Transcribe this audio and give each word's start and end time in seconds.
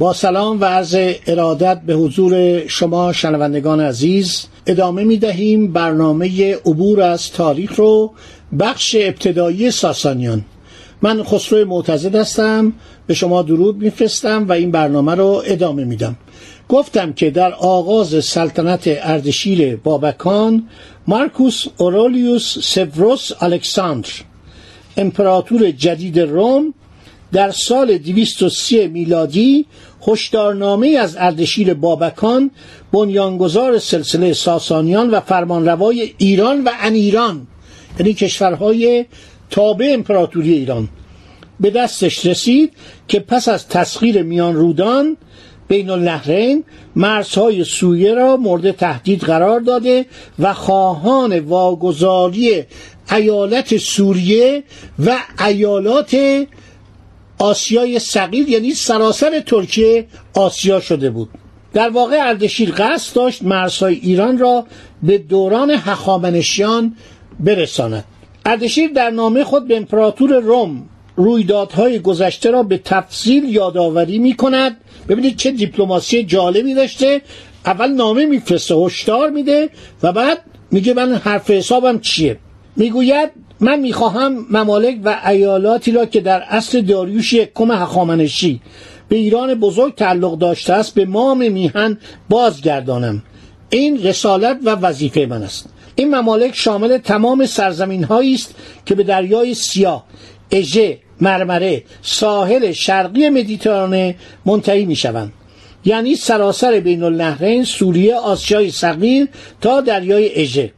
با 0.00 0.12
سلام 0.12 0.60
و 0.60 0.64
عرض 0.64 0.96
ارادت 1.26 1.80
به 1.86 1.94
حضور 1.94 2.66
شما 2.66 3.12
شنوندگان 3.12 3.80
عزیز 3.80 4.46
ادامه 4.66 5.04
می 5.04 5.16
دهیم 5.16 5.72
برنامه 5.72 6.54
عبور 6.54 7.00
از 7.02 7.32
تاریخ 7.32 7.76
رو 7.76 8.12
بخش 8.58 8.96
ابتدایی 8.98 9.70
ساسانیان. 9.70 10.44
من 11.02 11.22
خسرو 11.22 11.68
معتزد 11.68 12.14
هستم 12.14 12.72
به 13.06 13.14
شما 13.14 13.42
درود 13.42 13.76
میفرستم 13.76 14.48
و 14.48 14.52
این 14.52 14.70
برنامه 14.70 15.14
رو 15.14 15.42
ادامه 15.46 15.84
میدم 15.84 16.16
گفتم 16.68 17.12
که 17.12 17.30
در 17.30 17.52
آغاز 17.52 18.24
سلطنت 18.24 18.82
اردشیر 18.86 19.76
بابکان 19.76 20.68
مارکوس 21.06 21.66
اورولیوس 21.76 22.58
سفروس 22.58 23.30
الکساندر 23.40 24.08
امپراتور 24.96 25.70
جدید 25.70 26.20
روم 26.20 26.74
در 27.32 27.50
سال 27.50 27.98
230 27.98 28.86
میلادی 28.86 29.66
هشدارنامه 30.08 30.88
از 30.88 31.16
اردشیر 31.18 31.74
بابکان 31.74 32.50
بنیانگذار 32.92 33.78
سلسله 33.78 34.32
ساسانیان 34.32 35.10
و 35.10 35.20
فرمانروای 35.20 36.14
ایران 36.18 36.64
و 36.64 36.70
انیران 36.80 37.46
یعنی 37.98 38.14
کشورهای 38.14 39.06
تابع 39.50 39.90
امپراتوری 39.94 40.52
ایران 40.52 40.88
به 41.60 41.70
دستش 41.70 42.26
رسید 42.26 42.72
که 43.08 43.20
پس 43.20 43.48
از 43.48 43.68
تسخیر 43.68 44.22
میان 44.22 44.54
رودان 44.54 45.16
بین 45.68 45.90
النهرین 45.90 46.64
مرزهای 46.96 47.64
سویه 47.64 48.14
را 48.14 48.36
مورد 48.36 48.70
تهدید 48.70 49.20
قرار 49.20 49.60
داده 49.60 50.06
و 50.38 50.54
خواهان 50.54 51.38
واگذاری 51.38 52.62
ایالت 53.10 53.76
سوریه 53.76 54.62
و 55.06 55.18
ایالات 55.46 56.16
آسیای 57.40 57.98
صغیر 57.98 58.48
یعنی 58.48 58.74
سراسر 58.74 59.40
ترکیه 59.40 60.06
آسیا 60.34 60.80
شده 60.80 61.10
بود. 61.10 61.28
در 61.72 61.88
واقع 61.88 62.18
اردشیر 62.20 62.70
قصد 62.70 63.16
داشت 63.16 63.42
مرزهای 63.42 63.94
ایران 63.94 64.38
را 64.38 64.66
به 65.02 65.18
دوران 65.18 65.70
هخامنشیان 65.70 66.96
برساند. 67.40 68.04
اردشیر 68.46 68.90
در 68.90 69.10
نامه 69.10 69.44
خود 69.44 69.68
به 69.68 69.76
امپراتور 69.76 70.40
روم 70.40 70.88
رویدادهای 71.16 71.98
گذشته 71.98 72.50
را 72.50 72.62
به 72.62 72.78
تفصیل 72.78 73.44
یادآوری 73.44 74.18
می 74.18 74.36
کند 74.36 74.76
ببینید 75.08 75.36
چه 75.36 75.50
دیپلماسی 75.50 76.24
جالبی 76.24 76.74
داشته. 76.74 77.22
اول 77.66 77.90
نامه 77.90 78.26
میفرسته 78.26 78.74
هشدار 78.74 79.30
میده 79.30 79.70
و 80.02 80.12
بعد 80.12 80.38
میگه 80.70 80.94
من 80.94 81.14
حرف 81.14 81.50
حسابم 81.50 81.98
چیه؟ 81.98 82.38
می‌گوید 82.76 83.30
من 83.60 83.80
می‌خواهم 83.80 84.46
ممالک 84.50 84.98
و 85.04 85.20
ایالاتی 85.28 85.92
را 85.92 86.06
که 86.06 86.20
در 86.20 86.42
اصل 86.48 86.80
داریوش 86.80 87.32
یکم 87.32 87.70
هخامنشی 87.70 88.60
به 89.08 89.16
ایران 89.16 89.54
بزرگ 89.54 89.94
تعلق 89.94 90.38
داشته 90.38 90.72
است 90.72 90.94
به 90.94 91.04
مام 91.04 91.52
میهن 91.52 91.98
بازگردانم. 92.28 93.22
این 93.70 94.02
رسالت 94.02 94.58
و 94.64 94.70
وظیفه 94.70 95.26
من 95.26 95.42
است. 95.42 95.68
این 95.94 96.14
ممالک 96.14 96.54
شامل 96.54 96.98
تمام 96.98 97.46
سرزمین 97.46 98.04
هایی 98.04 98.34
است 98.34 98.54
که 98.86 98.94
به 98.94 99.02
دریای 99.02 99.54
سیاه 99.54 100.04
اژه 100.50 100.98
مرمره 101.20 101.82
ساحل 102.02 102.72
شرقی 102.72 103.28
مدیترانه 103.28 104.14
منتهی 104.46 104.86
می 104.86 104.96
شوند 104.96 105.32
یعنی 105.84 106.16
سراسر 106.16 106.80
بین 106.80 107.02
النهرین 107.02 107.64
سوریه 107.64 108.14
آسیای 108.14 108.70
صغیر 108.70 109.28
تا 109.60 109.80
دریای 109.80 110.42
اژه. 110.42 110.72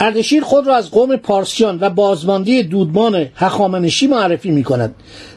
اردشیر 0.00 0.42
خود 0.42 0.66
را 0.66 0.76
از 0.76 0.90
قوم 0.90 1.16
پارسیان 1.16 1.78
و 1.80 1.90
بازماندی 1.90 2.62
دودمان 2.62 3.26
هخامنشی 3.34 4.06
معرفی 4.06 4.50
می 4.50 4.64
کند 4.64 4.94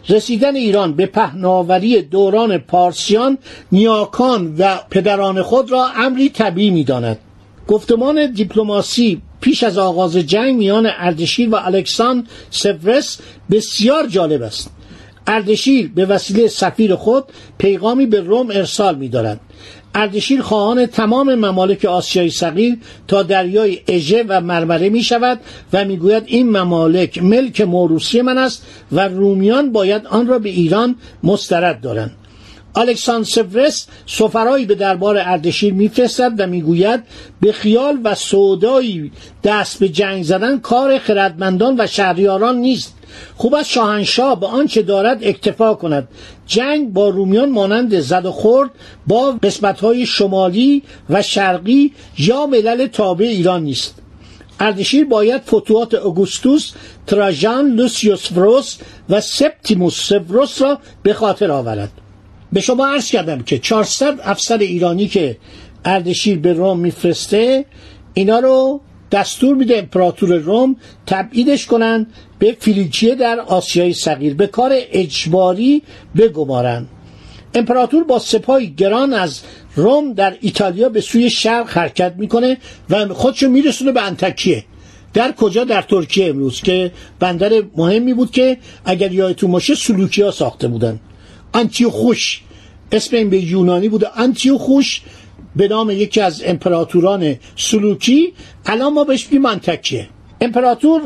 رسیدن 0.09 0.55
ایران 0.55 0.93
به 0.93 1.05
پهناوری 1.05 2.01
دوران 2.01 2.57
پارسیان 2.57 3.37
نیاکان 3.71 4.55
و 4.57 4.77
پدران 4.89 5.41
خود 5.41 5.71
را 5.71 5.87
امری 5.95 6.29
طبیعی 6.29 6.69
می 6.69 6.83
داند 6.83 7.17
گفتمان 7.67 8.31
دیپلماسی 8.31 9.21
پیش 9.41 9.63
از 9.63 9.77
آغاز 9.77 10.17
جنگ 10.17 10.55
میان 10.55 10.89
اردشیر 10.97 11.49
و 11.49 11.55
الکسان 11.55 12.27
سفرس 12.49 13.19
بسیار 13.51 14.07
جالب 14.07 14.41
است. 14.41 14.69
اردشیر 15.27 15.91
به 15.95 16.05
وسیله 16.05 16.47
سفیر 16.47 16.95
خود 16.95 17.23
پیغامی 17.57 18.05
به 18.05 18.19
روم 18.19 18.49
ارسال 18.51 18.95
می 18.95 19.09
دارد 19.09 19.39
اردشیر 19.95 20.41
خواهان 20.41 20.85
تمام 20.85 21.35
ممالک 21.35 21.85
آسیای 21.85 22.29
صغیر 22.29 22.77
تا 23.07 23.23
دریای 23.23 23.79
اژه 23.87 24.25
و 24.27 24.41
مرمره 24.41 24.89
می 24.89 25.03
شود 25.03 25.39
و 25.73 25.85
می‌گوید 25.85 26.23
این 26.25 26.57
ممالک 26.57 27.23
ملک 27.23 27.61
موروسی 27.61 28.21
من 28.21 28.37
است 28.37 28.65
و 28.91 29.07
رومیان 29.07 29.71
باید 29.71 30.05
آن 30.05 30.27
را 30.27 30.39
به 30.39 30.49
ایران 30.49 30.95
مسترد 31.23 31.81
دارند. 31.81 32.11
الکساندر 32.75 33.29
سفرس 33.29 33.87
سفرایی 34.05 34.65
به 34.65 34.75
دربار 34.75 35.17
اردشیر 35.17 35.73
میفرستد 35.73 36.31
و 36.37 36.47
می‌گوید 36.47 37.03
به 37.41 37.51
خیال 37.51 37.99
و 38.03 38.15
سودایی 38.15 39.11
دست 39.43 39.79
به 39.79 39.89
جنگ 39.89 40.23
زدن 40.23 40.59
کار 40.59 40.99
خردمندان 40.99 41.75
و 41.79 41.87
شهریاران 41.87 42.57
نیست. 42.57 42.93
خوب 43.35 43.55
از 43.55 43.69
شاهنشاه 43.69 44.39
به 44.39 44.47
آنچه 44.47 44.81
دارد 44.81 45.23
اکتفا 45.23 45.73
کند. 45.73 46.07
جنگ 46.47 46.93
با 46.93 47.09
رومیان 47.09 47.51
مانند 47.51 47.99
زد 47.99 48.25
و 48.25 48.31
خورد 48.31 48.69
با 49.07 49.31
قسمتهای 49.31 50.05
شمالی 50.05 50.83
و 51.09 51.21
شرقی 51.21 51.93
یا 52.17 52.45
ملل 52.45 52.87
تابع 52.87 53.25
ایران 53.25 53.63
نیست. 53.63 53.95
اردشیر 54.59 55.05
باید 55.05 55.41
فتوحات 55.41 55.93
اوگوستوس 55.93 56.71
تراژان 57.07 57.75
لوسیوس 57.75 58.31
فروس 58.31 58.77
و 59.09 59.21
سپتیموس 59.21 60.07
سفروس 60.07 60.61
را 60.61 60.79
به 61.03 61.13
خاطر 61.13 61.51
آورد. 61.51 61.91
به 62.53 62.61
شما 62.61 62.87
عرض 62.87 63.11
کردم 63.11 63.41
که 63.41 63.59
400 63.59 64.19
افسر 64.23 64.57
ایرانی 64.57 65.07
که 65.07 65.37
اردشیر 65.85 66.39
به 66.39 66.53
روم 66.53 66.79
میفرسته 66.79 67.65
اینا 68.13 68.39
رو 68.39 68.81
دستور 69.13 69.55
میده 69.55 69.77
امپراتور 69.77 70.37
روم 70.37 70.75
تبعیدش 71.07 71.65
کنن 71.65 72.07
به 72.39 72.57
فلیکیه 72.59 73.15
در 73.15 73.39
آسیای 73.39 73.93
صغیر 73.93 74.33
به 74.33 74.47
کار 74.47 74.71
اجباری 74.73 75.81
بگمارن. 76.17 76.87
امپراتور 77.55 78.03
با 78.03 78.19
سپاهی 78.19 78.67
گران 78.67 79.13
از 79.13 79.41
روم 79.75 80.13
در 80.13 80.37
ایتالیا 80.41 80.89
به 80.89 81.01
سوی 81.01 81.29
شرق 81.29 81.69
حرکت 81.69 82.13
می‌کنه 82.17 82.57
و 82.89 83.13
خودشو 83.13 83.49
میرسونه 83.49 83.91
به 83.91 84.01
انتکیه. 84.01 84.63
در 85.13 85.31
کجا؟ 85.31 85.63
در 85.63 85.81
ترکیه 85.81 86.29
امروز 86.29 86.61
که 86.61 86.91
بندر 87.19 87.51
مهمی 87.77 88.13
بود 88.13 88.31
که 88.31 88.57
اگر 88.85 89.11
یادتون 89.11 89.51
باشه 89.51 89.75
سلوکیا 89.75 90.31
ساخته 90.31 90.67
بودن. 90.67 90.99
انتیوخوش 91.53 92.41
اسم 92.91 93.15
این 93.15 93.29
به 93.29 93.37
یونانی 93.37 93.89
بوده. 93.89 94.19
انتیوخوش 94.19 95.01
به 95.55 95.67
نام 95.67 95.89
یکی 95.91 96.21
از 96.21 96.43
امپراتوران 96.45 97.35
سلوکی 97.55 98.33
الان 98.65 98.93
ما 98.93 99.03
بهش 99.03 99.25
میگیم 99.25 99.45
انتکیه. 99.45 100.07
امپراتور 100.41 101.01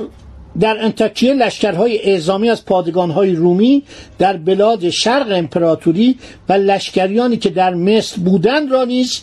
در 0.59 0.77
انتکیه 0.83 1.33
لشکرهای 1.33 2.01
اعزامی 2.01 2.49
از 2.49 2.65
پادگانهای 2.65 3.35
رومی 3.35 3.83
در 4.17 4.37
بلاد 4.37 4.89
شرق 4.89 5.27
امپراتوری 5.31 6.17
و 6.49 6.53
لشکریانی 6.53 7.37
که 7.37 7.49
در 7.49 7.73
مصر 7.73 8.21
بودند 8.21 8.71
را 8.71 8.83
نیز 8.83 9.21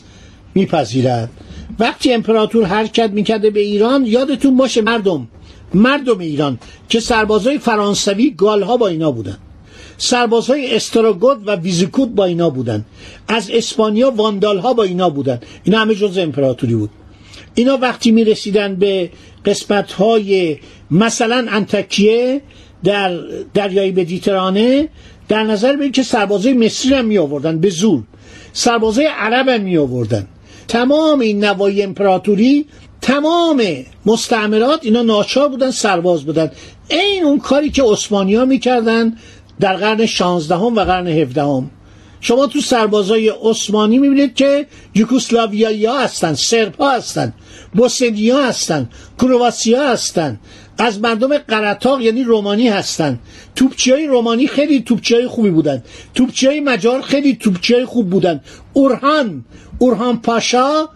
میپذیرد. 0.54 1.30
وقتی 1.78 2.12
امپراتور 2.12 2.64
حرکت 2.64 3.10
می‌کرده 3.10 3.50
به 3.50 3.60
ایران 3.60 4.06
یادتون 4.06 4.56
باشه 4.56 4.82
مردم 4.82 5.28
مردم 5.74 6.18
ایران 6.18 6.58
که 6.88 7.00
سربازای 7.00 7.58
فرانسوی 7.58 8.30
گالها 8.30 8.76
با 8.76 8.88
اینا 8.88 9.10
بودن. 9.10 9.38
سربازهای 9.99 10.76
استراگوت 10.76 11.38
و 11.46 11.56
ویزیکوت 11.56 12.08
با 12.08 12.25
اینا 12.25 12.50
بودن. 12.50 12.85
از 13.29 13.50
اسپانیا 13.50 14.11
واندال 14.11 14.58
ها 14.58 14.73
با 14.73 14.82
اینا 14.82 15.11
بودن. 15.11 15.41
اینا 15.64 15.79
همه 15.79 15.94
جز 15.94 16.19
امپراتوری 16.19 16.75
بود. 16.75 16.91
اینا 17.55 17.76
وقتی 17.76 18.11
می 18.11 18.25
رسیدن 18.25 18.75
به 18.75 19.11
قسمت 19.44 19.93
های 19.93 20.58
مثلا 20.91 21.46
انتکیه 21.50 22.41
در 22.85 23.19
دریای 23.55 23.91
مدیترانه 23.91 24.88
در 25.29 25.43
نظر 25.43 25.73
بگیرید 25.73 25.94
که 25.94 26.02
سربازای 26.02 26.52
مصری 26.52 26.94
هم 26.94 27.05
می 27.05 27.19
آوردن 27.19 27.58
به 27.58 27.70
زور. 27.70 28.02
سربازای 28.52 29.06
عرب 29.06 29.49
هم 29.49 29.61
می 29.61 29.76
آوردن 29.76 30.29
تمام 30.69 31.20
این 31.20 31.44
نوای 31.44 31.82
امپراتوری 31.82 32.67
تمام 33.00 33.62
مستعمرات 34.06 34.85
اینا 34.85 35.02
ناچار 35.02 35.49
بودن 35.49 35.70
سرباز 35.70 36.25
بودن. 36.25 36.50
این 36.88 37.25
اون 37.25 37.38
کاری 37.38 37.70
که 37.70 37.82
عثمانی 37.82 38.35
ها 38.35 38.44
می‌کردن 38.44 39.17
در 39.60 39.76
قرن 39.76 40.06
16 40.06 40.54
و 40.54 40.84
قرن 40.84 41.06
17 41.06 41.62
شما 42.20 42.46
تو 42.46 42.60
سربازای 42.60 43.28
عثمانی 43.42 43.98
می‌بینید 43.98 44.34
که 44.34 44.66
یوگسلاویایی 44.94 45.86
ها 45.86 46.00
هستن 46.00 46.34
سرب 46.34 46.74
ها 46.74 46.92
هستن 46.92 47.32
بوسنی 47.74 48.30
ها 48.30 48.46
هستن 48.46 48.88
کرواسی 49.20 49.74
ها 49.74 49.88
هستن. 49.88 50.40
از 50.78 51.00
مردم 51.00 51.38
قرطاق 51.38 52.00
یعنی 52.00 52.22
رومانی 52.22 52.68
هستن. 52.68 53.18
توپچی 53.56 53.90
های 53.90 54.06
رومانی 54.06 54.46
خیلی 54.46 54.80
توپچی 54.80 55.14
های 55.14 55.26
خوبی 55.26 55.50
بودن. 55.50 55.82
توپچی 56.14 56.46
های 56.46 56.60
مجار 56.60 57.02
خیلی 57.02 57.36
توپچی 57.36 57.74
های 57.74 57.84
خوب 57.84 58.10
بودن. 58.10 58.40
اورهان 58.72 59.44
اورهان 59.78 60.20
پاشا 60.20 60.88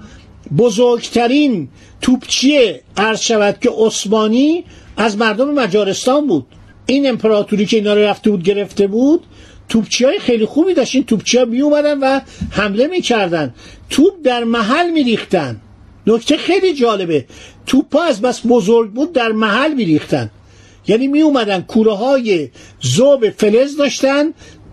بزرگترین 0.58 1.69
توپچی 2.00 2.75
عرض 2.96 3.20
شود 3.20 3.58
که 3.61 3.70
عثمانی 3.78 4.64
از 4.96 5.19
مردم 5.19 5.54
مجارستان 5.54 6.26
بود. 6.26 6.46
این 6.90 7.08
امپراتوری 7.08 7.67
که 7.67 7.76
اینا 7.76 7.94
رو 7.94 8.00
رفته 8.00 8.31
بود 8.31 8.43
گرفته 8.43 8.87
بود 8.87 9.25
توپچی 9.69 10.05
های 10.05 10.19
خیلی 10.19 10.44
خوبی 10.44 10.75
داشت 10.75 10.94
این 10.94 11.05
توپچی 11.05 11.38
ها 11.38 11.44
می 11.44 11.61
اومدن 11.61 11.99
و 11.99 12.20
حمله 12.50 12.87
می‌کردن. 12.87 13.55
توپ 13.90 14.14
در 14.25 14.44
محل 14.44 14.90
میریختن. 14.90 15.61
نکته 16.06 16.37
خیلی 16.37 16.75
جالبه. 16.75 17.25
توپ 17.67 17.96
ها 17.96 18.05
از 18.05 18.20
بس 18.20 18.40
بزرگ 18.49 18.90
بود 18.90 19.12
در 19.12 19.29
محل 19.29 19.75
میریختن. 19.75 20.31
یعنی 20.87 21.08
می 21.08 21.20
اومدن 21.20 21.61
کوره 21.61 21.93
های 21.93 22.49
زوب 22.81 23.31
فلز 23.31 23.76
داشتن 23.76 24.32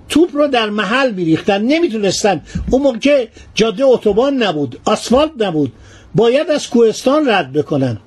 توپ 0.09 0.29
رو 0.35 0.47
در 0.47 0.69
محل 0.69 1.11
میریختن. 1.11 1.61
نمی‌تونستن 1.61 2.41
اون 2.71 2.81
موقع 2.81 2.97
که 2.97 3.27
جاده 3.53 3.85
اتوبان 3.85 4.43
نبود 4.43 4.79
آسفالت 4.85 5.31
نبود 5.39 5.71
باید 6.15 6.49
از 6.49 6.69
کوهستان 6.69 7.29
رد 7.29 7.53
بکنن. 7.53 7.97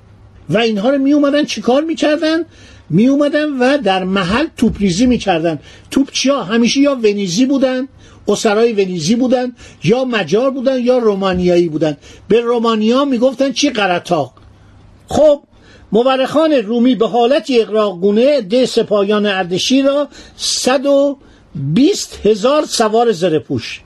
و 0.49 0.57
اینها 0.57 0.89
رو 0.89 0.97
می 0.97 1.13
اومدن 1.13 1.45
چیکار 1.45 1.83
می‌کردن؟ 1.83 2.45
می 2.89 3.07
اومدن 3.07 3.49
و 3.59 3.77
در 3.77 4.03
محل 4.03 4.45
توپریزی 4.57 5.05
می‌کردن. 5.05 5.59
توپچیا 5.91 6.43
همیشه 6.43 6.79
یا 6.79 6.95
ونیزی 6.95 7.45
بودن 7.45 7.87
اسرای 8.27 8.73
ونیزی 8.73 9.15
بودن 9.15 9.51
یا 9.83 10.05
مجار 10.05 10.51
بودن 10.51 10.79
یا 10.83 10.97
رومانیایی 10.97 11.69
بودن. 11.69 11.97
به 12.27 12.41
رومانیا 12.41 13.05
می‌گفتن 13.05 13.51
چی 13.51 13.69
قرطاق؟ 13.69 14.33
خب 15.07 15.41
مورخان 15.91 16.51
رومی 16.51 16.95
به 16.95 17.07
حالت 17.07 17.47
اقراقگونه 17.49 18.41
ده 18.41 18.65
سپاهیان 18.65 19.25
اردشیر 19.25 19.85
را 19.85 20.07
120 20.37 22.19
هزار 22.25 22.65
سوار 22.65 23.11
زرپوش 23.11 23.81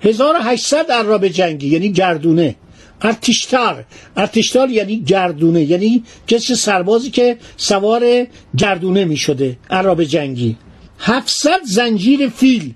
1800 0.00 0.92
عراب 0.92 1.28
جنگی 1.28 1.68
یعنی 1.68 1.92
گردونه. 1.92 2.56
ارتشتار 3.02 3.84
ارتشتار 4.16 4.70
یعنی 4.70 5.00
گردونه 5.00 5.62
یعنی 5.62 6.04
کسی 6.26 6.54
سربازی 6.54 7.10
که 7.10 7.36
سوار 7.56 8.26
گردونه 8.58 9.04
می 9.04 9.16
شده 9.16 9.56
عرب 9.70 10.04
جنگی. 10.04 10.56
700 10.98 11.60
زنجیر 11.64 12.28
فیل. 12.28 12.74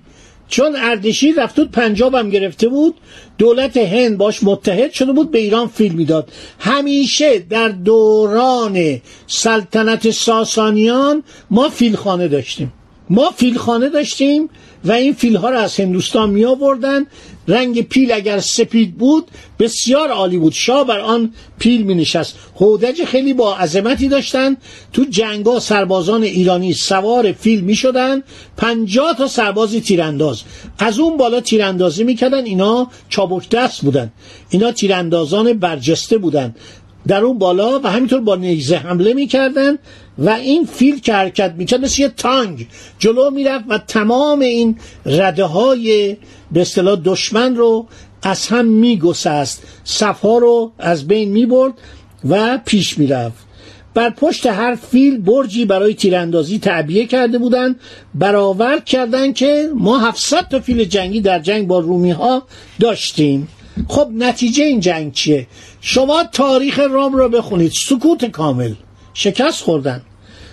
چون 0.49 0.75
اردشیر 0.75 1.43
رفتود 1.43 1.71
پنجاب 1.71 2.15
هم 2.15 2.29
گرفته 2.29 2.67
بود 2.67 2.95
دولت 3.37 3.77
هند 3.77 4.17
باش 4.17 4.43
متحد 4.43 4.91
شده 4.91 5.11
بود 5.11 5.31
به 5.31 5.39
ایران 5.39 5.67
فیل 5.67 5.93
می‌داد. 5.93 6.31
همیشه 6.59 7.39
در 7.39 7.69
دوران 7.69 9.01
سلطنت 9.27 10.11
ساسانیان 10.11 11.23
ما 11.49 11.69
فیلخانه 11.69 12.27
داشتیم. 12.27 12.73
ما 13.09 13.31
فیلخانه 13.31 13.89
داشتیم 13.89 14.49
و 14.85 14.91
این 14.91 15.13
فیل 15.13 15.35
ها 15.35 15.49
رو 15.49 15.57
از 15.57 15.79
هندوستان 15.79 16.29
می 16.29 16.45
آوردن 16.45 17.05
رنگ 17.47 17.81
پیل 17.81 18.11
اگر 18.11 18.39
سپید 18.39 18.97
بود 18.97 19.27
بسیار 19.59 20.09
عالی 20.09 20.37
بود. 20.37 20.53
شاه 20.53 20.87
بر 20.87 20.99
آن 20.99 21.33
پیل 21.59 21.81
می 21.81 21.95
نشست 21.95 22.35
هودج 22.59 23.03
خیلی 23.03 23.33
با 23.33 23.55
عظمتی 23.55 24.07
داشتن 24.07 24.57
تو 24.93 25.03
جنگا 25.03 25.59
سربازان 25.59 26.23
ایرانی 26.23 26.73
سوار 26.73 27.31
فیل 27.31 27.61
می 27.61 27.75
شدن 27.75 28.23
پنجاه 28.57 29.17
تا 29.17 29.27
سربازی 29.27 29.81
تیرانداز. 29.81 30.41
از 30.79 30.99
اون 30.99 31.17
بالا 31.17 31.41
تیراندازی 31.41 32.03
می‌کردن. 32.03 32.45
اینا 32.45 32.91
چابک 33.09 33.49
دست 33.49 33.81
بودن. 33.81 34.11
اینا 34.49 34.71
تیراندازان 34.71 35.53
برجسته 35.53 36.17
بودن. 36.17 36.55
در 37.07 37.23
اون 37.23 37.37
بالا 37.37 37.79
و 37.79 37.87
همینطور 37.87 38.21
با 38.21 38.35
نیزه 38.35 38.77
حمله 38.77 39.13
می‌کردن 39.13 39.77
و 40.17 40.29
این 40.29 40.65
فیل 40.65 40.99
که 40.99 41.13
حرکت 41.13 41.53
می‌کرد 41.57 41.81
مثل 41.81 42.01
یه 42.01 42.09
تانگ 42.09 42.67
جلو 42.99 43.29
می‌رفت 43.29 43.65
و 43.69 43.77
تمام 43.77 44.39
این 44.39 44.77
رده 45.05 45.43
های 45.43 46.17
به 46.51 46.61
اصطلاح 46.61 46.99
دشمن 47.05 47.55
رو 47.55 47.87
از 48.23 48.47
هم 48.47 48.65
میگسست 48.65 49.63
صفها 49.83 50.37
رو 50.37 50.71
از 50.79 51.07
بین 51.07 51.31
می‌برد 51.31 51.73
و 52.29 52.59
پیش 52.65 52.97
می‌رفت. 52.97 53.47
بر 53.93 54.09
پشت 54.09 54.45
هر 54.45 54.75
فیل 54.75 55.17
برجی 55.17 55.65
برای 55.65 55.93
تیراندازی 55.93 56.59
تعبیه 56.59 57.05
کرده 57.05 57.37
بودند 57.37 57.79
برآورد 58.15 58.85
کردند 58.85 59.35
که 59.35 59.69
ما 59.75 59.99
700 59.99 60.47
تا 60.47 60.59
فیل 60.59 60.83
جنگی 60.83 61.21
در 61.21 61.39
جنگ 61.39 61.67
با 61.67 61.79
رومی 61.79 62.11
ها 62.11 62.43
داشتیم. 62.79 63.47
خب 63.87 64.09
نتیجه 64.13 64.63
این 64.63 64.79
جنگ 64.79 65.13
چیه؟ 65.13 65.47
شما 65.81 66.23
تاریخ 66.23 66.79
رام 66.79 67.13
رو 67.13 67.29
بخونید 67.29 67.71
سکوت 67.71 68.25
کامل. 68.25 68.73
شکست 69.13 69.63
خوردن. 69.63 70.01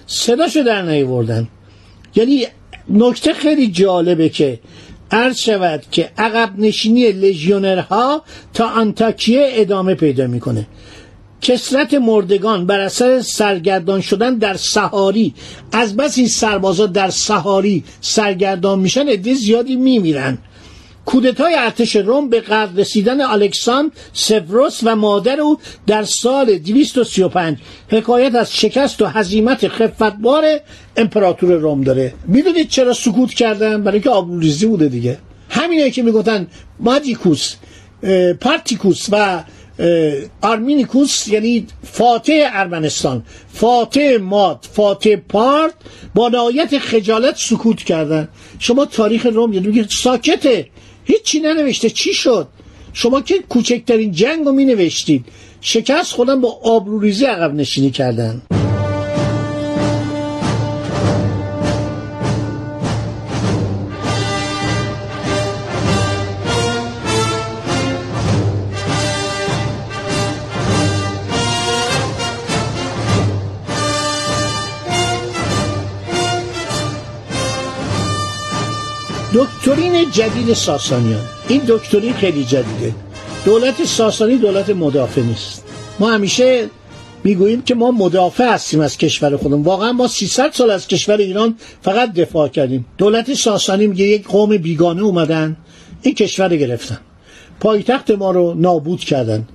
صداشو 0.07 0.63
در 0.63 0.83
نیوردن 0.83 1.49
یعنی 2.15 2.47
نکته 2.89 3.33
خیلی 3.33 3.69
جالبه 3.69 4.29
که 4.29 4.61
عرض 5.11 5.39
شود 5.39 5.83
که 5.91 6.11
عقب 6.19 6.59
نشینی 6.59 7.13
لژیونرها 7.13 8.23
تا 8.55 8.69
انتاکیه 8.69 9.49
ادامه 9.53 9.95
پیدا 9.95 10.27
می‌کنه. 10.27 10.67
کسرت 11.41 11.95
مردگان 11.95 12.67
بر 12.67 12.81
اثر 12.81 13.21
سرگردان 13.21 14.01
شدن 14.01 14.39
در 14.39 14.57
سهاری 14.57 15.35
از 15.73 15.97
بس 15.97 16.19
این 16.19 16.29
سربازا 16.29 16.87
در 16.87 17.11
سهاری 17.11 17.85
سرگردان 18.01 18.79
میشن 18.79 19.09
عده 19.09 19.35
زیادی 19.35 19.77
میمیرن. 19.77 20.39
کودتای 21.07 21.55
ارتش 21.55 21.97
روم 21.97 22.29
به 22.29 22.41
قرد 22.41 22.81
رسیدن 22.81 23.21
الکساندر 23.21 23.93
سفروس 24.13 24.81
و 24.83 24.97
مادر 24.97 25.41
او 25.41 25.59
در 25.87 26.03
سال 26.03 26.59
235 26.59 27.59
حکایت 27.89 28.35
از 28.35 28.57
شکست 28.57 29.03
و 29.03 29.07
هزیمت 29.07 29.69
خفت‌بار 29.69 30.45
امپراتور 30.97 31.53
روم 31.53 31.83
داره. 31.83 32.15
می‌دونید 32.27 32.69
چرا 32.69 32.93
سکوت 32.93 33.35
کردن؟ 33.35 33.83
برای 33.83 33.95
اینکه 33.95 34.11
آبروریزی 34.11 34.67
بوده 34.67 34.89
دیگه. 34.89 35.19
همینه 35.51 35.91
که 35.91 36.03
می‌گفتن 36.03 36.47
Medicus 36.81 37.55
Parthicus 38.41 39.07
و 39.13 39.45
Armeniacus 40.43 41.29
یعنی 41.29 41.67
فاتح 41.83 42.51
ارمنستان 42.53 43.23
فاتح 43.53 44.17
ماد 44.21 44.67
فاتح 44.73 45.17
پارت 45.17 45.75
با 46.15 46.29
نهایت 46.29 46.79
خجالت 46.79 47.37
سکوت 47.39 47.77
کردن. 47.77 48.29
شما 48.59 48.85
تاریخ 48.85 49.27
روم 49.27 49.53
یعنی 49.53 49.87
ساکته. 49.91 50.67
هیچی 51.05 51.41
ننوشته. 51.41 51.91
چی 51.91 52.15
شد؟ 52.15 52.49
شما 52.93 53.21
که 53.21 53.35
کوچکترین 53.49 54.13
جنگ 54.13 54.47
رو 54.47 54.53
می 54.53 54.65
نوشتید. 54.65 55.25
شکست 55.61 56.13
خودم 56.13 56.41
با 56.41 56.59
آبروریزی 56.63 57.25
عقب 57.25 57.55
نشینی 57.55 57.91
کردن 57.91 58.43
دکترین 79.35 80.11
جدید 80.11 80.53
ساسانیان. 80.53 81.21
این 81.49 81.63
دکترین 81.69 82.13
خیلی 82.13 82.45
جدیده. 82.45 82.95
دولت 83.45 83.85
ساسانی 83.85 84.37
دولت 84.37 84.71
مدافع 84.71 85.21
نیست. 85.21 85.65
ما 85.99 86.11
همیشه 86.11 86.67
می‌گوییم 87.25 87.63
که 87.63 87.75
ما 87.75 87.91
مدافع 87.91 88.55
هستیم 88.55 88.81
از 88.81 88.99
کشور 88.99 89.37
خودمون. 89.37 89.63
واقعا 89.63 89.93
ما 89.93 90.09
300 90.09 90.53
سال 90.53 90.71
از 90.71 90.89
کشور 90.89 91.17
ایران 91.17 91.55
فقط 91.83 92.13
دفاع 92.13 92.49
کردیم. 92.49 92.87
دولت 92.99 93.35
ساسانی 93.35 93.87
میگه 93.87 94.05
یک 94.05 94.27
قوم 94.27 94.57
بیگانه 94.57 95.03
اومدن 95.03 95.57
این 96.03 96.15
کشور 96.15 96.57
گرفتن. 96.57 96.99
پایتخت 97.61 98.11
ما 98.11 98.31
رو 98.31 98.55
نابود 98.55 99.01
کردن. 99.01 99.49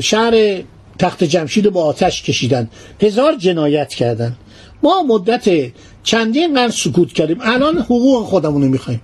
شهر 0.00 0.62
تخت 0.98 1.24
جمشید 1.24 1.64
رو 1.64 1.70
با 1.70 1.84
آتش 1.84 2.22
کشیدن. 2.22 2.70
هزار 3.00 3.34
جنایت 3.36 3.88
کردن. 3.88 4.36
ما 4.82 5.02
مدت 5.02 5.72
چندین 6.02 6.54
قرن 6.54 6.70
سکوت 6.70 7.12
کردیم. 7.12 7.38
الان 7.40 7.78
حقوق 7.78 8.24
خودمون 8.24 8.62
رو 8.62 8.68
می‌خوایم. 8.68 9.02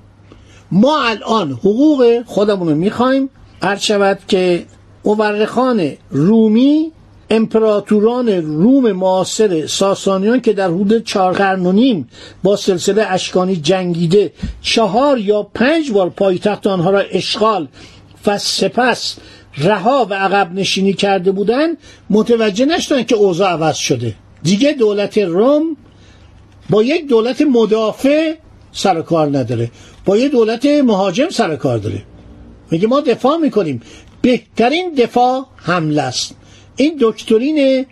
ما 0.70 1.02
الان 1.02 1.52
حقوق 1.52 2.22
خودمون 2.26 2.68
رو 2.68 2.74
می‌خوایم. 2.74 3.30
عرض 3.62 3.80
شود 3.80 4.18
که 4.28 4.66
مورخان 5.04 5.92
رومی 6.10 6.92
امپراتوران 7.30 8.28
روم 8.28 8.92
معاصر 8.92 9.66
ساسانیان 9.66 10.40
که 10.40 10.52
در 10.52 10.68
حدود 10.68 11.04
چهار 11.04 11.32
قرن 11.32 11.66
و 11.66 11.72
نیم 11.72 12.08
با 12.42 12.56
سلسله 12.56 13.06
اشکانی 13.08 13.56
جنگیده 13.56 14.32
چهار 14.62 15.18
یا 15.18 15.42
پنج 15.42 15.90
بار 15.90 16.10
پایتخت 16.10 16.66
آنها 16.66 16.90
را 16.90 16.98
اشغال 16.98 17.68
و 18.26 18.38
سپس 18.38 19.16
رها 19.58 20.06
و 20.10 20.14
عقب 20.14 20.52
نشینی 20.54 20.92
کرده 20.92 21.32
بودند 21.32 21.76
متوجه 22.10 22.64
نشدن 22.64 23.02
که 23.02 23.14
اوضاع 23.14 23.50
عوض 23.50 23.76
شده. 23.76 24.14
دیگه 24.42 24.72
دولت 24.72 25.18
روم 25.18 25.76
با 26.70 26.82
یک 26.82 27.06
دولت 27.06 27.42
مدافع 27.42 28.34
سر 28.72 29.02
کار 29.02 29.38
نداره. 29.38 29.70
با 30.04 30.16
یک 30.16 30.32
دولت 30.32 30.66
مهاجم 30.66 31.28
سر 31.28 31.56
کار 31.56 31.78
داره. 31.78 32.02
میگه 32.70 32.86
ما 32.86 33.00
دفاع 33.00 33.36
می‌کنیم. 33.36 33.80
بهترین 34.22 34.94
دفاع 34.94 35.46
حمله 35.56 36.02
است. 36.02 36.34
این 36.76 36.96
دکترین 37.00 37.86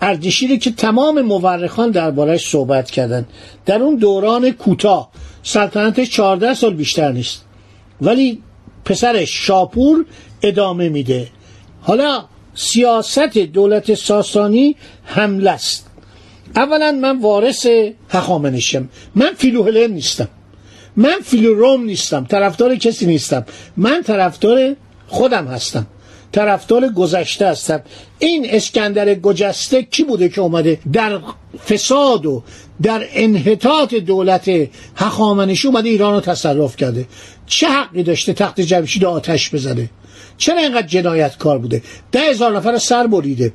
اردشیری 0.00 0.58
که 0.58 0.70
تمام 0.70 1.20
مورخان 1.22 1.90
دربارش 1.90 2.48
صحبت 2.48 2.90
کردن. 2.90 3.26
در 3.66 3.82
اون 3.82 3.96
دوران 3.96 4.50
کوتاه. 4.50 5.10
سلطنتش 5.42 6.10
14 6.10 6.54
سال 6.54 6.74
بیشتر 6.74 7.12
نیست. 7.12 7.44
ولی 8.00 8.42
پسرش 8.84 9.46
شاپور 9.46 10.04
ادامه 10.42 10.88
میده. 10.88 11.28
حالا 11.82 12.24
سیاست 12.54 13.38
دولت 13.38 13.94
ساسانی 13.94 14.76
حمله 15.04 15.50
است. 15.50 15.86
اولا 16.56 16.92
من 16.92 17.20
وارث 17.20 17.66
هخامنشم. 18.10 18.88
من 19.14 19.30
فیلوهلن 19.38 19.90
نیستم. 19.92 20.28
من 20.96 21.16
فیلو 21.24 21.54
روم 21.54 21.84
نیستم. 21.84 22.24
طرفدار 22.24 22.76
کسی 22.76 23.06
نیستم. 23.06 23.44
من 23.76 24.02
طرفدار 24.02 24.76
خودم 25.08 25.46
هستم. 25.46 25.86
طرفدار 26.32 26.88
گذشته 26.88 27.46
هستم. 27.46 27.82
این 28.18 28.46
اسکندر 28.50 29.14
گجسته 29.14 29.82
کی 29.82 30.04
بوده 30.04 30.28
که 30.28 30.40
اومده 30.40 30.78
در 30.92 31.18
فساد 31.68 32.26
و 32.26 32.42
در 32.82 33.06
انحطاط 33.12 33.94
دولت 33.94 34.50
هخامنشی 34.96 35.68
اومده 35.68 35.88
ایران 35.88 36.14
رو 36.14 36.20
تصرف 36.20 36.76
کرده؟ 36.76 37.06
چه 37.46 37.68
حقی 37.68 38.02
داشته 38.02 38.32
تخت 38.32 38.60
جمشید 38.60 39.04
آتش 39.04 39.54
بزنه؟ 39.54 39.90
چرا 40.42 40.58
اینقدر 40.58 40.86
جنایتکار 40.86 41.58
بوده؟ 41.58 41.82
ده 42.12 42.20
هزار 42.20 42.56
نفر 42.56 42.78
سر 42.78 43.06
بریده. 43.06 43.52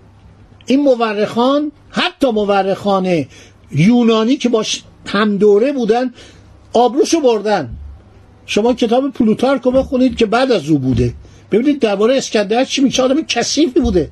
این 0.65 0.81
مورخان 0.81 1.71
حتی 1.89 2.31
مورخان 2.31 3.25
یونانی 3.71 4.37
که 4.37 4.49
باش 4.49 4.83
هم 5.05 5.37
دوره 5.37 5.71
بودن 5.71 6.13
آبروشو 6.73 7.21
بردن. 7.21 7.69
شما 8.45 8.73
کتاب 8.73 9.11
پلوتارک 9.11 9.61
رو 9.61 9.71
بخونید 9.71 10.17
که 10.17 10.25
بعد 10.25 10.51
از 10.51 10.69
او 10.69 10.79
بوده. 10.79 11.13
ببینید 11.51 11.79
درباره 11.79 12.17
اسکندر 12.17 12.65
چی 12.65 12.81
میگه؟ 12.81 13.03
آدم 13.03 13.21
کثیفی 13.21 13.79
بوده. 13.79 14.11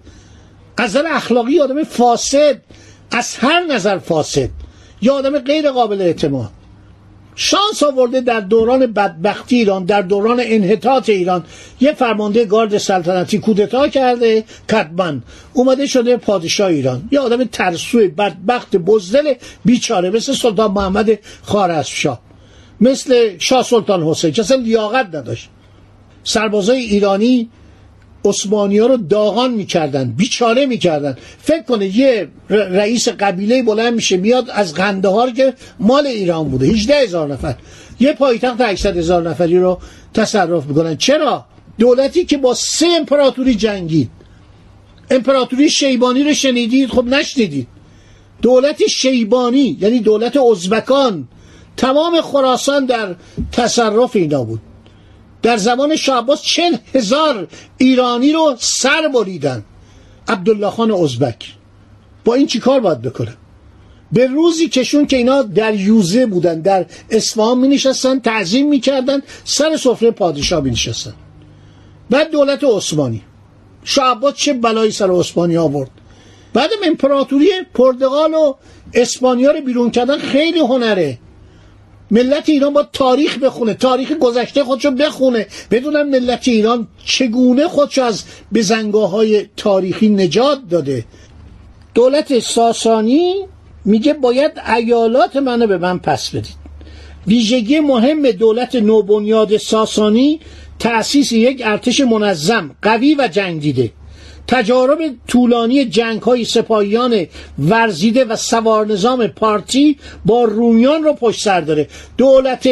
از 0.77 0.89
نظر 0.89 1.03
اخلاقی 1.12 1.60
آدم 1.60 1.84
فاسد. 1.84 2.62
از 3.12 3.36
هر 3.36 3.65
نظر 3.65 3.98
فاسد. 3.98 4.50
یا 5.01 5.13
آدم 5.13 5.39
غیر 5.39 5.72
قابل 5.72 6.01
اعتماد. 6.01 6.50
شانس 7.36 7.84
آورده 7.84 8.22
در 8.22 8.39
دوران 8.39 8.86
بدبختی 8.86 9.56
ایران 9.56 9.86
در 9.86 10.01
دوران 10.01 10.42
انحطاط 10.44 11.10
ایران 11.10 11.44
یه 11.82 11.94
فرمانده 11.94 12.46
گارد 12.46 12.77
سلطنتی 12.77 13.39
کودتا 13.39 13.88
کرده 13.88 14.44
کتبن 14.70 15.24
اومده 15.54 15.86
شده 15.86 16.18
پادشاه 16.18 16.68
ایران. 16.68 17.10
یه 17.12 17.20
آدم 17.20 17.44
ترسوی 17.44 18.08
بدبخت 18.08 18.75
بزدل 18.75 19.34
بیچاره 19.65 20.10
مثل 20.10 20.34
سلطان 20.34 20.72
محمد 20.72 21.20
خارزمشاه. 21.42 22.22
مثل 22.82 23.38
شاه 23.38 23.63
سلطان 23.63 24.04
حسین. 24.04 24.32
که 24.32 24.42
اصلا 24.42 24.58
لیاقت 24.58 25.15
نداشت. 25.15 25.50
سربازای 26.24 26.77
ایرانی 26.77 27.50
عثمانی 28.25 28.77
ها 28.77 28.88
رو 28.88 28.98
داغان 28.98 29.53
می‌کردن 29.53 30.12
بیچاره 30.12 30.65
می‌کردن. 30.65 31.17
فکر 31.41 31.62
کنه 31.62 31.98
یه 31.98 32.27
رئیس 32.50 33.08
قبیله 33.08 33.63
بلند 33.63 33.94
میشه 33.94 34.17
میاد 34.17 34.50
از 34.50 34.74
قندهار 34.74 35.32
که 35.32 35.53
مال 35.79 36.08
ایران 36.08 36.50
بوده. 36.50 36.67
18 36.67 36.96
هزار 36.96 37.27
نفر. 37.27 37.55
یه 38.00 38.13
پایتخت 38.13 38.62
800 38.62 38.98
هزار 38.98 39.29
نفری 39.29 39.60
رو 39.60 39.79
تصرف 40.13 40.65
می‌کنن. 40.65 40.98
چرا؟ 40.98 41.46
دولتی 41.79 42.25
که 42.25 42.38
با 42.38 42.53
سه 42.53 42.88
امپراتوری 43.00 43.55
جنگید. 43.55 44.10
امپراتوری 45.12 45.70
شیبانی 45.70 46.24
رو 46.24 46.34
شنیدید؟ 46.34 46.89
خب 46.89 47.05
نشنیدید. 47.05 47.67
دولت 48.41 48.88
شیبانی 48.88 49.77
یعنی 49.82 50.00
دولت 50.00 50.38
ازبکان 50.38 51.27
تمام 51.77 52.22
خراسان 52.22 52.86
در 52.86 53.15
تصرف 53.51 54.15
اینا 54.15 54.44
بود. 54.44 54.62
در 55.46 55.58
زمان 55.58 55.96
شعباس 55.96 56.42
چل 56.42 56.75
هزار 56.94 57.48
ایرانی 57.78 58.32
رو 58.32 58.56
سر 58.60 59.08
بریدن. 59.08 59.64
عبدالله 60.28 60.70
خان 60.70 60.92
ازبک. 60.92 61.54
با 62.25 62.34
این 62.34 62.48
چی 62.48 62.60
کار 62.60 62.80
باید 62.80 63.02
بکنه؟ 63.02 63.34
به 64.12 64.28
روزی 64.28 64.70
کشون 64.70 65.06
که 65.06 65.18
اینا 65.18 65.42
در 65.42 65.74
یوزه 65.74 66.25
بودن 66.25 66.62
در 66.62 66.86
اصفهان 67.10 67.58
می 67.58 67.68
نشستن 67.68 68.20
تعظیم 68.20 68.70
می 68.70 68.80
کردن 68.80 69.22
سر 69.44 69.78
سفره 69.78 70.12
پادشاه 70.12 70.64
می 70.64 70.72
نشستن 70.72 71.14
بعد 72.10 72.32
دولت 72.32 72.64
عثمانی. 72.64 73.22
شعباس 73.84 74.34
چه 74.34 74.54
بلایی 74.54 74.92
سر 74.92 75.12
عثمانی 75.12 75.58
آورد؟ 75.58 75.92
بعدم 76.54 76.78
امپراتوری 76.86 77.50
پرتغال 77.74 78.34
و 78.34 78.54
اسپانیا 78.94 79.52
رو 79.52 79.62
بیرون 79.62 79.92
کردن 79.92 80.18
خیلی 80.18 80.60
هنره. 80.60 81.20
ملت 82.12 82.50
ایران 82.50 82.74
با 82.74 82.84
تاریخ 82.94 83.38
بخونه 83.38 83.74
تاریخ 83.74 84.12
گذشته 84.12 84.64
خودشو 84.64 84.92
بخونه. 84.92 85.48
بدونن 85.72 86.04
ملت 86.04 86.48
ایران 86.48 86.88
چگونه 87.06 87.68
خودشو 87.68 88.04
از 88.04 88.24
بزنگاه 88.54 89.10
های 89.10 89.46
تاریخی 89.58 90.10
نجات 90.10 90.60
داده. 90.70 91.06
دولت 91.94 92.40
ساسانی 92.40 93.34
میگه 93.86 94.14
باید 94.14 94.52
ایالات 94.76 95.36
منو 95.36 95.68
به 95.68 95.78
من 95.78 96.00
پس 96.00 96.30
بدید. 96.30 96.66
ویژگی 97.28 97.80
مهم 97.80 98.32
دولت 98.32 98.76
نوبنیاد 98.76 99.58
ساسانی 99.58 100.40
تأسیس 100.80 101.32
یک 101.32 101.62
ارتش 101.66 102.02
منظم 102.02 102.76
قوی 102.82 103.16
و 103.16 103.28
جنگ 103.28 103.62
دیده 103.62 103.92
تجارب 104.48 105.00
طولانی 105.28 105.86
جنگ 105.86 106.22
های 106.22 106.46
سپاهیان 106.46 107.25
ورزیده 107.60 108.25
و 108.25 108.36
سوار 108.36 108.88
نظام 108.88 109.28
پارتی 109.28 109.98
با 110.25 110.44
رومیان 110.44 111.04
رو 111.04 111.14
پشت 111.14 111.44
سر 111.44 111.62
داره. 111.62 111.88
دولت 112.18 112.70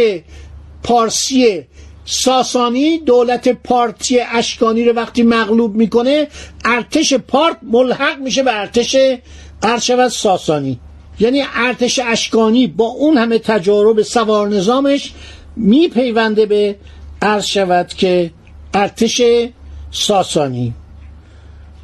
پارسی 0.84 1.62
ساسانی 2.06 2.98
دولت 2.98 3.48
پارتی 3.50 4.20
اشکانی 4.20 4.84
رو 4.84 4.94
وقتی 4.94 5.24
مغلوب 5.24 5.76
می‌کنه 5.76 6.28
ارتش 6.66 7.14
پارت 7.14 7.58
ملحق 7.62 8.20
میشه 8.20 8.44
به 8.44 8.60
ارتش 8.60 8.96
ارشود 9.64 10.08
ساسانی. 10.08 10.80
یعنی 11.20 11.44
ارتش 11.56 12.00
اشکانی 12.00 12.68
با 12.68 12.86
اون 12.86 13.18
همه 13.18 13.40
تجارب 13.40 14.02
سوار 14.02 14.50
نظامش 14.50 15.14
میپیونده 15.56 16.46
به 16.46 16.76
عرض 17.22 17.46
شود 17.46 17.88
که 17.88 18.32
ارتش 18.74 19.22
ساسانی. 19.92 20.74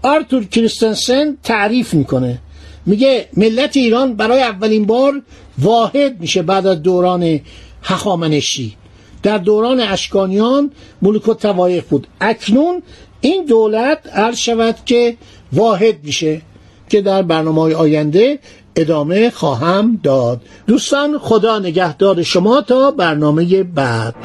آرتور 0.02 0.44
کریستنسن 0.44 1.38
تعریف 1.44 1.94
می‌کنه. 1.94 2.40
میگه 2.86 3.30
ملت 3.38 3.78
ایران 3.78 4.16
برای 4.16 4.42
اولین 4.42 4.86
بار 4.86 5.22
واحد 5.60 6.22
میشه 6.22 6.42
بعد 6.42 6.68
از 6.68 6.82
دوران 6.82 7.40
هخامنشی. 7.84 8.76
در 9.24 9.38
دوران 9.38 9.80
اشکانیان 9.80 10.72
ملوک 11.02 11.28
و 11.28 11.34
توایف 11.34 11.88
بود. 11.88 12.08
اکنون 12.22 12.82
این 13.22 13.46
دولت 13.46 14.00
عرض 14.14 14.38
شود 14.38 14.76
که 14.86 15.18
واحد 15.54 15.96
میشه 16.04 16.42
که 16.90 17.02
در 17.02 17.22
برنامه 17.22 17.62
های 17.62 17.74
آینده 17.74 18.40
ادامه 18.76 19.30
خواهم 19.30 20.00
داد. 20.04 20.42
دوستان 20.68 21.18
خدا 21.18 21.60
نگهدار 21.60 22.24
شما 22.24 22.62
تا 22.62 22.92
برنامه 22.92 23.64
بعد. 23.64 24.16